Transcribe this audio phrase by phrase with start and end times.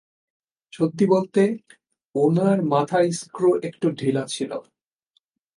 [0.73, 1.41] সত্যি বলতে,
[2.15, 4.51] উনার মাথার স্ক্রু একটু ঢিলা ছিল।